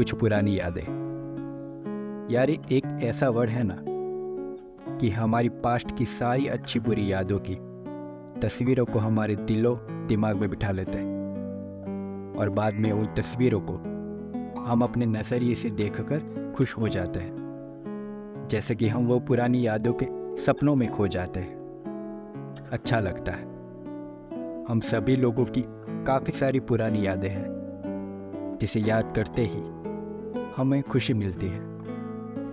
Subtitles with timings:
[0.00, 0.82] कुछ पुरानी यादें।
[2.30, 3.76] यार, एक ऐसा वर्ड है ना,
[4.96, 7.54] कि हमारी पास्ट की सारी अच्छी बुरी यादों की
[8.40, 11.04] तस्वीरों को हमारे दिलों, दिमाग में बिठा लेते हैं।
[12.36, 13.72] और बाद में उन तस्वीरों को
[14.60, 17.36] हम अपने नज़रिए से देखकर खुश हो जाते हैं।
[18.50, 21.56] जैसे कि हम वो पुरानी यादों के सपनों में खो जाते हैं।
[22.72, 23.44] अच्छा लगता है।
[24.64, 25.64] हम सभी लोगों की
[26.04, 27.60] काफ़ी सारी पुरानी यादें हैं,
[28.60, 29.80] जिसे याद करते ही
[30.56, 31.78] हमें खुशी मिलती है।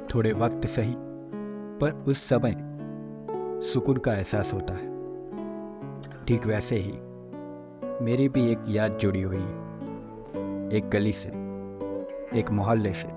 [0.08, 0.94] थोड़े वक्त सही,
[1.82, 2.56] पर उस समय
[3.64, 4.98] सुकून का एहसास होता है।
[6.26, 6.92] ठीक वैसे ही,
[8.06, 9.68] मेरी भी एक याद जुड़ी हुई है।
[10.74, 11.30] एक गली से,
[12.40, 13.08] एक मोहल्ले से,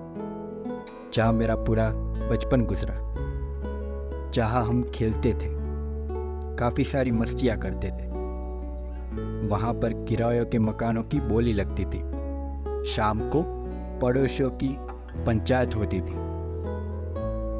[1.13, 1.91] जहाँ मेरा पूरा
[2.29, 3.11] बचपन गुजरा।
[4.31, 5.49] जहाँ हम खेलते थे,
[6.55, 8.11] काफ़ी सारी मस्तियाँ करते थे।
[9.47, 11.99] वहाँ पर किरायों के मकानों की बोली लगती थी।
[12.85, 13.60] शाम को
[14.01, 14.77] पड़ोसियों की
[15.25, 16.31] पंचायत होती थी।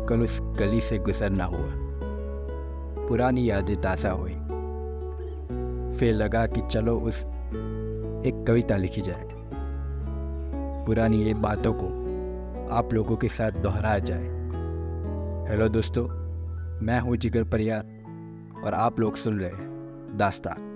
[0.09, 1.71] कल उस गली से गुजरना हुआ।
[3.07, 4.33] पुरानी यादें ताज़ा हुई।
[5.97, 7.25] फिर लगा कि चलो उस
[8.25, 9.29] एक कविता लिखी जाए।
[10.85, 11.85] पुरानी ये बातों को
[12.73, 14.25] आप लोगों के साथ दोहराया जाए।
[15.51, 16.07] हेलो दोस्तों,
[16.81, 17.83] मैं हूँ जिगर परियार
[18.65, 20.67] और आप लोग सुन रहे हैं दास्तान।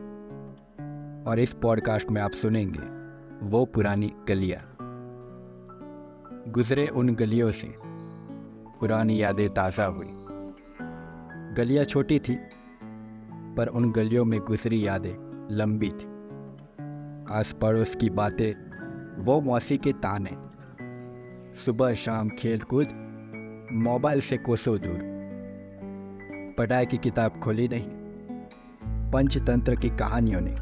[1.28, 2.84] और इस पॉडकास्ट में आप सुनेंगे
[3.44, 4.75] वो पुरानी गलियाँ
[6.48, 7.74] गुजरे उन गलियों से।
[8.80, 10.08] पुरानी यादें ताज़ा हुई।
[11.58, 12.36] गलियाँ छोटी थी,
[13.58, 16.06] पर उन गलियों में गुजरी यादें लंबी थी।
[17.34, 18.54] आस पड़ोस की बातें,
[19.26, 20.32] वो मौसी के ताने।
[21.56, 22.88] सुबह शाम खेल कूद
[23.74, 25.00] मोबाइल से कोसों दूर।
[26.58, 27.88] पढ़ाई की किताब खोली नहीं।
[29.12, 30.56] पंचतंत्र की कहानियों ने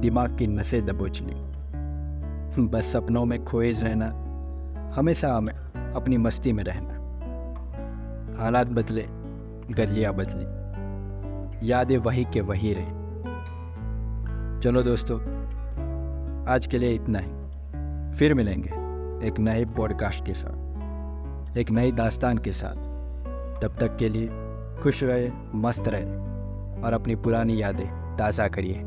[0.00, 1.34] दिमाग की नसें दबोच ली।
[2.66, 4.26] बस सपनों में खोए रहना
[4.94, 5.52] हमेशा हमें
[5.94, 7.00] अपनी मस्ती में रहना
[8.42, 9.06] हालात बदले,
[9.74, 13.00] गलियाँ बदली, यादें वही के वही रहे।
[14.60, 15.20] चलो दोस्तों,
[16.48, 17.30] आज के लिए इतना ही।
[18.18, 18.70] फिर मिलेंगे
[19.26, 22.76] एक नए पॉडकास्ट के साथ, एक नई दास्तान के साथ।
[23.62, 24.28] तब तक के लिए
[24.82, 26.04] खुश रहे, मस्त रहे
[26.82, 28.82] और अपनी पुरानी यादें ताज़ा करिए।